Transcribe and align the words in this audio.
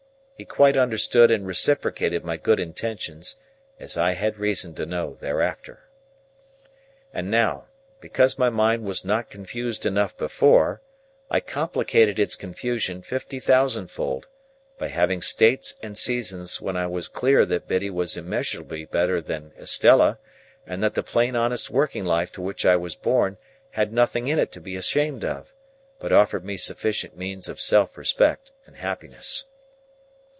He 0.37 0.45
quite 0.45 0.75
understood 0.75 1.29
and 1.29 1.45
reciprocated 1.45 2.25
my 2.25 2.35
good 2.35 2.59
intentions, 2.59 3.35
as 3.79 3.95
I 3.95 4.13
had 4.13 4.39
reason 4.39 4.73
to 4.73 4.87
know 4.87 5.13
thereafter. 5.19 5.83
And 7.13 7.29
now, 7.29 7.65
because 7.99 8.39
my 8.39 8.49
mind 8.49 8.83
was 8.83 9.05
not 9.05 9.29
confused 9.29 9.85
enough 9.85 10.17
before, 10.17 10.81
I 11.29 11.41
complicated 11.41 12.17
its 12.17 12.35
confusion 12.35 13.03
fifty 13.03 13.39
thousand 13.39 13.91
fold, 13.91 14.25
by 14.79 14.87
having 14.87 15.21
states 15.21 15.75
and 15.83 15.95
seasons 15.95 16.59
when 16.59 16.75
I 16.75 16.87
was 16.87 17.07
clear 17.07 17.45
that 17.45 17.67
Biddy 17.67 17.91
was 17.91 18.17
immeasurably 18.17 18.85
better 18.85 19.21
than 19.21 19.51
Estella, 19.59 20.17
and 20.65 20.81
that 20.81 20.95
the 20.95 21.03
plain 21.03 21.35
honest 21.35 21.69
working 21.69 22.03
life 22.03 22.31
to 22.31 22.41
which 22.41 22.65
I 22.65 22.75
was 22.77 22.95
born 22.95 23.37
had 23.73 23.93
nothing 23.93 24.27
in 24.27 24.39
it 24.39 24.51
to 24.53 24.59
be 24.59 24.75
ashamed 24.75 25.23
of, 25.23 25.53
but 25.99 26.11
offered 26.11 26.43
me 26.43 26.57
sufficient 26.57 27.15
means 27.15 27.47
of 27.47 27.61
self 27.61 27.95
respect 27.95 28.51
and 28.65 28.77
happiness. 28.77 29.45